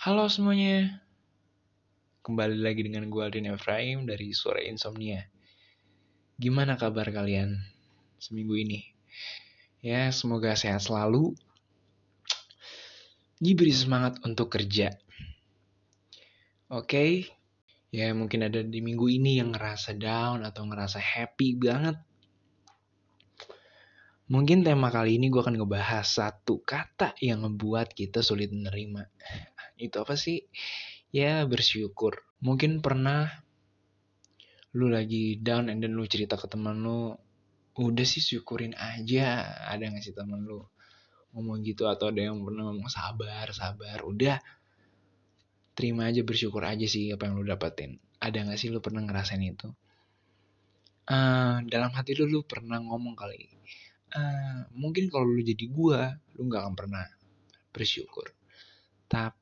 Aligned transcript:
Halo 0.00 0.32
semuanya, 0.32 1.04
kembali 2.24 2.56
lagi 2.56 2.80
dengan 2.88 3.12
gue 3.12 3.20
Aldin 3.20 3.52
Efraim 3.52 4.08
dari 4.08 4.32
Suara 4.32 4.64
Insomnia. 4.64 5.28
Gimana 6.40 6.80
kabar 6.80 7.12
kalian 7.12 7.60
seminggu 8.16 8.56
ini? 8.56 8.80
Ya, 9.84 10.08
semoga 10.08 10.56
sehat 10.56 10.88
selalu. 10.88 11.36
Diberi 13.44 13.76
semangat 13.76 14.24
untuk 14.24 14.48
kerja. 14.48 14.88
Oke, 16.72 17.28
ya 17.92 18.08
mungkin 18.16 18.48
ada 18.48 18.64
di 18.64 18.80
minggu 18.80 19.04
ini 19.04 19.36
yang 19.36 19.52
ngerasa 19.52 20.00
down 20.00 20.48
atau 20.48 20.64
ngerasa 20.64 20.96
happy 20.96 21.60
banget. 21.60 22.00
Mungkin 24.32 24.62
tema 24.62 24.88
kali 24.88 25.18
ini 25.18 25.26
gue 25.26 25.42
akan 25.42 25.58
ngebahas 25.58 26.06
satu 26.06 26.62
kata 26.64 27.18
yang 27.20 27.44
ngebuat 27.44 27.92
kita 27.92 28.22
sulit 28.22 28.48
menerima. 28.48 29.10
Itu 29.80 30.04
apa 30.04 30.14
sih? 30.14 30.44
Ya 31.10 31.42
bersyukur. 31.48 32.20
Mungkin 32.44 32.84
pernah 32.84 33.26
lu 34.76 34.86
lagi 34.86 35.40
down 35.40 35.66
and 35.72 35.82
then 35.82 35.96
lu 35.96 36.06
cerita 36.06 36.38
ke 36.38 36.46
teman 36.46 36.84
lu, 36.84 37.16
udah 37.80 38.06
sih 38.06 38.22
syukurin 38.22 38.76
aja. 38.76 39.48
Ada 39.72 39.90
gak 39.90 40.04
sih 40.04 40.14
teman 40.14 40.44
lu 40.44 40.60
ngomong 41.34 41.62
gitu 41.64 41.88
atau 41.88 42.12
ada 42.12 42.20
yang 42.20 42.38
pernah 42.44 42.70
ngomong 42.70 42.90
sabar, 42.92 43.48
sabar. 43.56 44.04
Udah 44.04 44.38
terima 45.74 46.12
aja 46.12 46.20
bersyukur 46.20 46.62
aja 46.62 46.84
sih 46.84 47.10
apa 47.10 47.26
yang 47.26 47.40
lu 47.40 47.44
dapetin. 47.48 47.96
Ada 48.20 48.46
gak 48.46 48.60
sih 48.60 48.68
lu 48.68 48.84
pernah 48.84 49.00
ngerasain 49.02 49.40
itu? 49.40 49.72
Uh, 51.10 51.58
dalam 51.66 51.90
hati 51.90 52.14
lu 52.14 52.30
lu 52.30 52.46
pernah 52.46 52.78
ngomong 52.78 53.18
kali 53.18 53.50
uh, 54.14 54.60
mungkin 54.74 55.06
kalau 55.10 55.26
lu 55.26 55.42
jadi 55.42 55.66
gua 55.70 56.18
lu 56.38 56.46
nggak 56.50 56.60
akan 56.66 56.74
pernah 56.74 57.04
bersyukur 57.70 58.30
tapi 59.06 59.38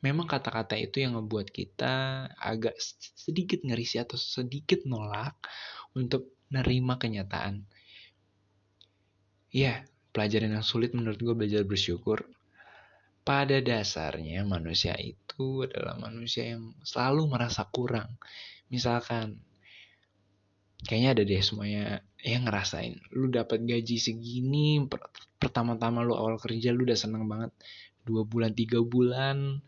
memang 0.00 0.26
kata-kata 0.26 0.80
itu 0.80 1.04
yang 1.04 1.16
ngebuat 1.16 1.52
kita 1.52 2.26
agak 2.40 2.76
sedikit 3.16 3.60
ngerisi 3.64 4.00
atau 4.00 4.16
sedikit 4.16 4.84
nolak 4.88 5.36
untuk 5.92 6.32
nerima 6.48 6.96
kenyataan. 6.96 7.64
Ya 9.50 9.84
pelajaran 10.10 10.56
yang 10.58 10.66
sulit 10.66 10.96
menurut 10.96 11.20
gue 11.20 11.34
belajar 11.36 11.62
bersyukur. 11.62 12.26
Pada 13.20 13.60
dasarnya 13.60 14.42
manusia 14.42 14.96
itu 14.96 15.62
adalah 15.62 15.94
manusia 16.00 16.56
yang 16.56 16.74
selalu 16.82 17.30
merasa 17.30 17.68
kurang. 17.68 18.16
Misalkan 18.72 19.38
kayaknya 20.88 21.10
ada 21.14 21.22
deh 21.28 21.42
semuanya 21.44 21.84
yang 22.24 22.48
ngerasain. 22.48 22.96
Lu 23.12 23.28
dapat 23.28 23.60
gaji 23.62 24.00
segini 24.00 24.80
pertama-tama 25.36 26.00
lu 26.00 26.16
awal 26.16 26.40
kerja 26.40 26.72
lu 26.72 26.88
udah 26.88 26.98
seneng 26.98 27.28
banget 27.28 27.52
dua 28.06 28.22
bulan 28.24 28.52
tiga 28.56 28.80
bulan 28.80 29.60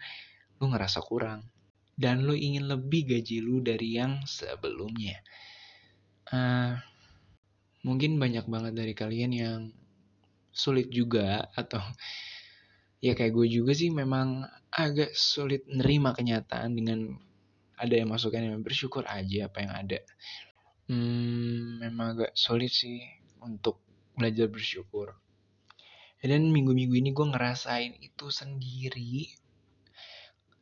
lu 0.58 0.64
ngerasa 0.70 1.02
kurang. 1.04 1.46
Dan 1.92 2.24
lu 2.24 2.32
ingin 2.32 2.66
lebih 2.66 3.06
gaji 3.06 3.44
lu 3.44 3.60
dari 3.60 4.00
yang 4.00 4.24
sebelumnya. 4.24 5.20
Uh, 6.32 6.80
mungkin 7.84 8.16
banyak 8.16 8.48
banget 8.48 8.72
dari 8.72 8.94
kalian 8.96 9.32
yang 9.34 9.60
sulit 10.52 10.88
juga 10.88 11.48
atau 11.56 11.80
ya 13.02 13.18
kayak 13.18 13.34
gue 13.34 13.46
juga 13.50 13.72
sih 13.74 13.90
memang 13.90 14.46
agak 14.70 15.12
sulit 15.12 15.66
nerima 15.66 16.14
kenyataan 16.14 16.72
dengan 16.78 17.18
ada 17.74 17.94
yang 17.98 18.14
masukan 18.14 18.46
yang 18.46 18.62
bersyukur 18.62 19.02
aja 19.10 19.50
apa 19.50 19.58
yang 19.58 19.72
ada. 19.74 20.00
Hmm, 20.86 21.82
memang 21.82 22.14
agak 22.14 22.32
sulit 22.38 22.70
sih 22.70 23.02
untuk 23.42 23.82
belajar 24.14 24.46
bersyukur. 24.46 25.18
Dan 26.22 26.54
minggu-minggu 26.54 26.94
ini 26.94 27.10
gue 27.10 27.26
ngerasain 27.26 27.98
itu 27.98 28.30
sendiri. 28.30 29.26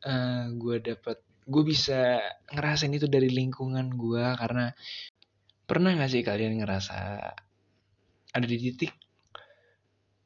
Uh, 0.01 0.49
gue 0.57 0.81
dapat, 0.81 1.21
gue 1.45 1.63
bisa 1.63 2.17
ngerasain 2.49 2.89
itu 2.97 3.05
dari 3.05 3.29
lingkungan 3.29 3.93
gue 3.93 4.25
karena 4.41 4.73
pernah 5.69 5.93
gak 5.93 6.09
sih 6.09 6.25
kalian 6.25 6.65
ngerasa 6.65 6.97
ada 8.31 8.45
di 8.47 8.57
titik, 8.57 8.91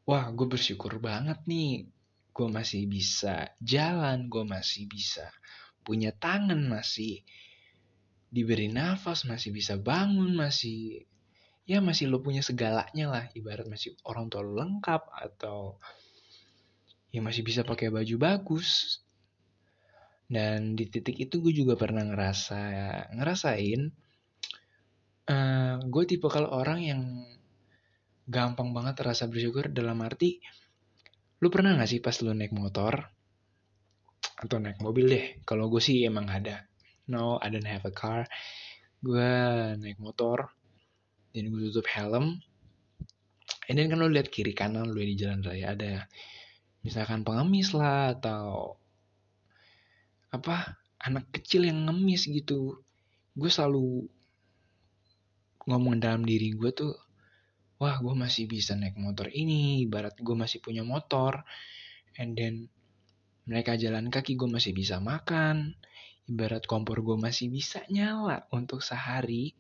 wah 0.08 0.32
gue 0.32 0.48
bersyukur 0.48 0.98
banget 1.04 1.44
nih, 1.44 1.90
gue 2.32 2.48
masih 2.48 2.88
bisa 2.88 3.52
jalan, 3.60 4.32
gue 4.32 4.48
masih 4.48 4.88
bisa 4.88 5.28
punya 5.86 6.10
tangan 6.16 6.58
masih 6.66 7.22
diberi 8.34 8.74
nafas, 8.74 9.24
masih 9.30 9.54
bisa 9.54 9.78
bangun, 9.78 10.34
masih 10.34 11.06
ya 11.66 11.82
masih 11.82 12.10
lo 12.10 12.22
punya 12.22 12.46
segalanya 12.46 13.06
lah, 13.10 13.26
ibarat 13.34 13.66
masih 13.66 13.98
orang 14.06 14.30
tua 14.30 14.46
lo 14.46 14.54
lengkap 14.54 15.10
atau 15.10 15.82
ya 17.10 17.26
masih 17.26 17.42
bisa 17.42 17.66
pakai 17.66 17.90
baju 17.90 18.16
bagus. 18.22 19.02
Dan 20.26 20.74
di 20.74 20.90
titik 20.90 21.18
itu 21.22 21.38
gue 21.38 21.54
juga 21.54 21.78
pernah 21.78 22.02
ngerasa 22.02 22.62
ngerasain 23.14 23.94
uh, 25.30 25.76
gue 25.86 26.04
tipe 26.10 26.26
kalau 26.30 26.50
orang 26.50 26.80
yang 26.82 27.02
gampang 28.26 28.74
banget 28.74 28.98
terasa 28.98 29.30
bersyukur 29.30 29.70
dalam 29.70 30.02
arti 30.02 30.42
lu 31.46 31.54
pernah 31.54 31.78
gak 31.78 31.86
sih 31.86 32.02
pas 32.02 32.18
lu 32.26 32.34
naik 32.34 32.58
motor 32.58 33.06
atau 34.36 34.58
naik 34.58 34.82
mobil 34.82 35.06
deh? 35.06 35.26
Kalau 35.46 35.70
gue 35.70 35.80
sih 35.80 36.04
emang 36.04 36.26
ada. 36.28 36.66
No 37.06 37.38
I 37.38 37.54
don't 37.54 37.70
have 37.70 37.86
a 37.86 37.94
car. 37.94 38.26
Gue 38.98 39.30
naik 39.78 40.02
motor 40.02 40.50
dan 41.36 41.52
gue 41.52 41.68
tutup 41.68 41.84
helm. 41.92 42.40
And 43.68 43.76
then 43.76 43.92
kan 43.92 44.00
lo 44.00 44.08
lihat 44.08 44.32
kiri 44.32 44.56
kanan 44.56 44.96
lo 44.96 45.02
di 45.04 45.20
jalan 45.20 45.44
raya 45.44 45.76
ada 45.76 46.08
misalkan 46.80 47.28
pengemis 47.28 47.76
lah 47.76 48.16
atau 48.16 48.78
apa 50.32 50.80
anak 51.04 51.36
kecil 51.36 51.68
yang 51.68 51.92
ngemis 51.92 52.32
gitu. 52.32 52.80
Gue 53.36 53.52
selalu 53.52 54.08
ngomong 55.68 56.00
dalam 56.00 56.24
diri 56.24 56.56
gue 56.56 56.72
tuh 56.72 56.96
wah 57.82 58.00
gue 58.00 58.16
masih 58.16 58.48
bisa 58.48 58.78
naik 58.80 58.96
motor 58.96 59.28
ini 59.28 59.84
ibarat 59.84 60.16
gue 60.16 60.36
masih 60.38 60.64
punya 60.64 60.88
motor. 60.88 61.44
And 62.16 62.32
then 62.40 62.72
mereka 63.44 63.76
jalan 63.76 64.08
kaki 64.08 64.40
gue 64.40 64.48
masih 64.48 64.72
bisa 64.72 65.04
makan. 65.04 65.76
Ibarat 66.26 66.66
kompor 66.66 67.06
gue 67.06 67.18
masih 67.22 67.54
bisa 67.54 67.86
nyala 67.94 68.50
untuk 68.50 68.82
sehari, 68.82 69.54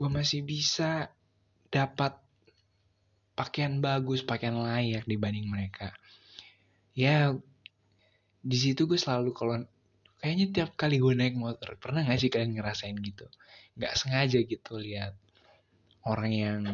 gue 0.00 0.08
masih 0.08 0.40
bisa 0.40 1.12
dapat 1.68 2.16
pakaian 3.36 3.84
bagus, 3.84 4.24
pakaian 4.24 4.56
layak 4.56 5.04
dibanding 5.04 5.44
mereka. 5.44 5.92
Ya, 6.96 7.36
di 8.40 8.56
situ 8.56 8.88
gue 8.88 8.96
selalu 8.96 9.36
kalau 9.36 9.60
kayaknya 10.24 10.46
tiap 10.48 10.70
kali 10.72 10.96
gue 10.96 11.12
naik 11.12 11.36
motor, 11.36 11.76
pernah 11.76 12.00
gak 12.08 12.16
sih 12.16 12.32
kalian 12.32 12.56
ngerasain 12.56 12.96
gitu? 12.96 13.28
Gak 13.76 13.92
sengaja 14.00 14.40
gitu 14.40 14.80
lihat 14.80 15.20
orang 16.08 16.32
yang 16.32 16.64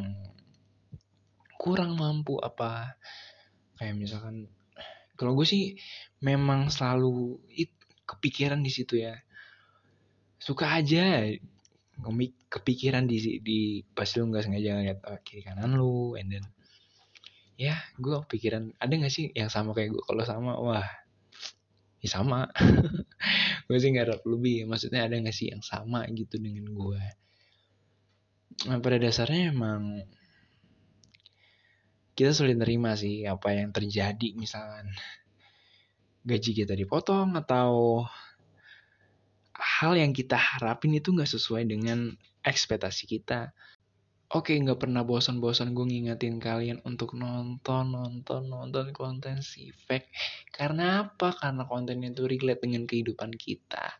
kurang 1.58 1.98
mampu 1.98 2.38
apa 2.38 2.94
kayak 3.74 3.98
misalkan 3.98 4.46
kalau 5.18 5.34
gue 5.34 5.42
sih 5.48 5.74
memang 6.22 6.70
selalu 6.70 7.42
it, 7.50 7.74
kepikiran 8.06 8.62
di 8.62 8.70
situ 8.70 9.02
ya 9.02 9.18
suka 10.38 10.78
aja 10.78 11.26
kepikiran 12.52 13.08
di 13.08 13.40
di 13.40 13.80
pas 13.96 14.08
lu 14.16 14.28
nggak 14.28 14.44
sengaja 14.44 14.70
ngeliat 14.76 14.98
oh, 15.08 15.18
kiri 15.24 15.42
kanan 15.42 15.80
lu 15.80 16.14
and 16.20 16.28
then 16.28 16.44
ya 17.56 17.80
gue 17.96 18.16
kepikiran 18.28 18.76
ada 18.76 18.92
nggak 18.92 19.12
sih 19.12 19.32
yang 19.32 19.48
sama 19.48 19.72
kayak 19.72 19.96
gue 19.96 20.02
kalau 20.04 20.24
sama 20.24 20.52
wah 20.60 20.84
ya 22.04 22.08
sama. 22.12 22.44
Gue 23.66 23.82
sih 23.82 23.90
nggak 23.90 24.22
lebih 24.28 24.68
maksudnya 24.70 25.08
ada 25.08 25.18
nggak 25.18 25.34
sih 25.34 25.50
yang 25.50 25.64
sama 25.64 26.06
gitu 26.14 26.38
dengan 26.38 26.70
gue 26.70 27.02
nah, 28.64 28.78
pada 28.78 28.96
dasarnya 29.02 29.50
emang 29.50 30.06
kita 32.16 32.32
sulit 32.32 32.56
terima 32.56 32.96
sih 32.96 33.28
apa 33.28 33.52
yang 33.52 33.74
terjadi 33.74 34.32
misalkan 34.38 34.88
gaji 36.24 36.50
kita 36.56 36.72
dipotong 36.72 37.36
atau 37.36 38.02
hal 39.56 39.96
yang 39.96 40.12
kita 40.12 40.36
harapin 40.36 40.92
itu 40.96 41.12
nggak 41.12 41.28
sesuai 41.28 41.68
dengan 41.68 42.12
ekspektasi 42.44 43.08
kita. 43.08 43.56
Oke, 44.26 44.58
nggak 44.58 44.82
pernah 44.82 45.06
bosan-bosan 45.06 45.70
gue 45.70 45.86
ngingetin 45.86 46.42
kalian 46.42 46.82
untuk 46.82 47.14
nonton, 47.14 47.94
nonton, 47.94 48.50
nonton 48.50 48.90
konten 48.90 49.38
si 49.38 49.70
fake. 49.70 50.10
Karena 50.50 51.06
apa? 51.06 51.30
Karena 51.30 51.62
kontennya 51.62 52.10
itu 52.10 52.26
relate 52.26 52.66
dengan 52.66 52.90
kehidupan 52.90 53.30
kita. 53.38 53.94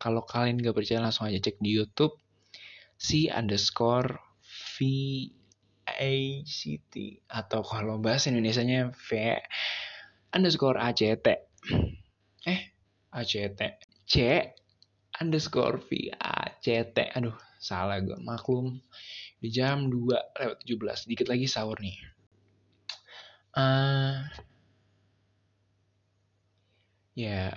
Kalau 0.00 0.24
kalian 0.24 0.60
nggak 0.60 0.72
percaya 0.72 1.04
langsung 1.04 1.28
aja 1.28 1.36
cek 1.40 1.60
di 1.60 1.76
YouTube 1.76 2.16
si 2.96 3.28
underscore 3.28 4.16
V 4.76 4.76
A 5.86 6.40
C 6.48 6.80
T 6.88 7.20
atau 7.28 7.60
kalau 7.60 8.00
bahasa 8.00 8.32
Indonesia-nya 8.32 8.96
V 8.96 9.08
underscore 10.32 10.80
A 10.80 10.96
C 10.96 11.12
T 11.20 11.26
eh 12.48 12.60
ACT 13.12 13.60
C 14.08 14.12
underscore 14.24 14.48
V 14.48 14.65
A 15.16 16.40
C 16.60 16.66
T. 16.92 16.98
Aduh 17.16 17.36
salah 17.56 17.98
gue 18.04 18.16
maklum 18.20 18.76
di 19.40 19.48
jam 19.48 19.88
2 19.88 20.12
lewat 20.12 20.58
17 20.64 21.08
dikit 21.10 21.26
lagi 21.32 21.46
sahur 21.48 21.76
nih. 21.80 21.96
Uh, 23.56 24.20
ya. 27.16 27.56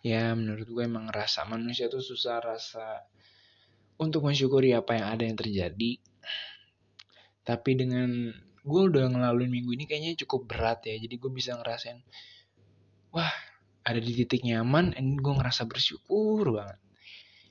Ya 0.00 0.32
menurut 0.32 0.64
gue 0.64 0.84
emang 0.86 1.12
rasa 1.12 1.44
manusia 1.44 1.92
tuh 1.92 2.00
susah 2.00 2.40
rasa 2.40 3.04
untuk 4.00 4.24
mensyukuri 4.24 4.72
apa 4.72 4.96
yang 4.96 5.06
ada 5.12 5.22
yang 5.28 5.36
terjadi. 5.36 6.00
Tapi 7.44 7.70
dengan 7.76 8.32
gue 8.60 8.82
udah 8.92 9.08
ngelaluin 9.08 9.48
minggu 9.48 9.72
ini 9.76 9.84
kayaknya 9.88 10.16
cukup 10.26 10.50
berat 10.50 10.84
ya. 10.84 10.96
Jadi 11.00 11.14
gue 11.16 11.30
bisa 11.32 11.56
ngerasain 11.56 12.00
wah 13.10 13.32
ada 13.82 13.98
di 13.98 14.12
titik 14.12 14.44
nyaman 14.46 14.94
and 14.94 15.18
gue 15.18 15.34
ngerasa 15.34 15.66
bersyukur 15.66 16.54
banget. 16.54 16.78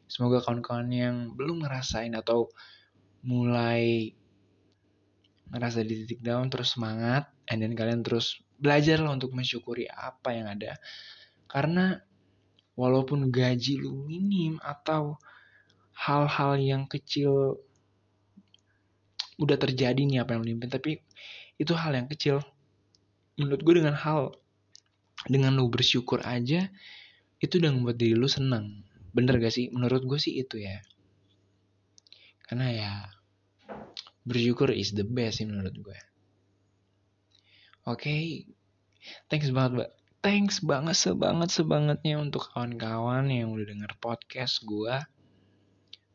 Semoga 0.09 0.41
kawan-kawan 0.41 0.89
yang 0.89 1.15
belum 1.37 1.65
ngerasain 1.65 2.13
atau 2.17 2.49
mulai 3.21 4.13
ngerasa 5.49 5.81
di 5.81 6.05
titik 6.05 6.21
down 6.21 6.47
terus 6.49 6.77
semangat 6.77 7.29
and 7.49 7.65
then 7.65 7.73
kalian 7.73 8.05
terus 8.05 8.37
belajar 8.61 9.01
lah 9.01 9.13
untuk 9.13 9.33
mensyukuri 9.33 9.89
apa 9.89 10.33
yang 10.33 10.47
ada. 10.49 10.77
Karena 11.49 11.97
walaupun 12.77 13.27
gaji 13.33 13.81
lu 13.81 14.05
minim 14.05 14.61
atau 14.61 15.17
hal-hal 15.99 16.55
yang 16.55 16.83
kecil 16.87 17.59
udah 19.39 19.57
terjadi 19.57 19.97
nih 19.97 20.21
apa 20.21 20.35
yang 20.35 20.43
impiin 20.45 20.69
tapi 20.69 20.99
itu 21.55 21.71
hal 21.73 21.95
yang 21.95 22.07
kecil. 22.11 22.43
Menurut 23.39 23.63
gue 23.63 23.73
dengan 23.79 23.95
hal 23.95 24.35
dengan 25.27 25.55
lu 25.55 25.71
bersyukur 25.71 26.19
aja 26.23 26.67
itu 27.39 27.53
udah 27.59 27.71
membuat 27.71 27.95
diri 27.99 28.15
lu 28.15 28.27
senang 28.27 28.83
bener 29.15 29.39
gak 29.39 29.55
sih? 29.55 29.71
Menurut 29.71 30.03
gue 30.03 30.19
sih 30.19 30.35
itu 30.37 30.59
ya. 30.59 30.83
Karena 32.43 32.67
ya 32.69 32.91
bersyukur 34.29 34.69
is 34.75 34.93
the 34.93 35.01
best 35.07 35.41
sih 35.41 35.47
menurut 35.47 35.73
gue 35.73 35.97
oke 37.89 38.05
okay. 38.05 38.45
thanks 39.31 39.49
banget 39.49 39.71
mbak. 39.81 39.91
Thanks 40.19 40.59
banget 40.59 40.99
sebanget 40.99 41.47
sebangetnya 41.47 42.19
untuk 42.19 42.51
kawan-kawan 42.51 43.31
yang 43.31 43.55
udah 43.55 43.63
denger 43.71 43.95
podcast 44.03 44.67
gue 44.67 44.91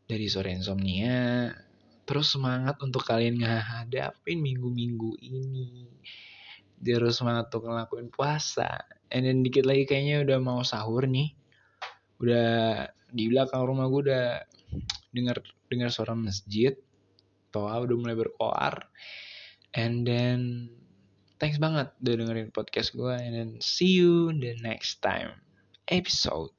dari 0.04 0.28
sore 0.28 0.52
insomnia 0.52 1.48
terus 2.04 2.32
semangat 2.32 2.76
untuk 2.84 3.04
kalian 3.04 3.40
ngadapin 3.40 4.40
minggu-minggu 4.40 5.16
ini. 5.20 5.88
Terus 6.80 7.16
semangat 7.16 7.48
untuk 7.52 7.68
ngelakuin 7.68 8.12
puasa. 8.12 8.84
And 9.08 9.24
then 9.24 9.40
dikit 9.40 9.64
lagi 9.64 9.88
kayaknya 9.88 10.24
udah 10.24 10.38
mau 10.40 10.60
sahur 10.60 11.08
nih. 11.08 11.32
Udah 12.20 12.84
di 13.08 13.24
belakang 13.32 13.64
rumah 13.64 13.88
gue 13.88 14.00
udah 14.12 14.26
dengar 15.16 15.40
dengar 15.72 15.88
suara 15.88 16.12
masjid. 16.12 16.76
Toa 17.48 17.80
udah 17.80 17.96
mulai 17.96 18.16
berkoar. 18.16 18.84
And 19.72 20.04
then 20.04 20.68
thanks 21.40 21.58
banget 21.58 21.90
udah 22.04 22.14
dengerin 22.20 22.54
podcast 22.54 22.94
gue 22.94 23.16
and 23.16 23.32
then 23.34 23.50
see 23.64 24.00
you 24.00 24.30
the 24.36 24.54
next 24.60 25.00
time. 25.00 25.40
Episode 25.88 26.52